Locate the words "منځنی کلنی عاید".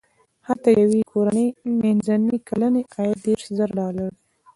1.81-3.17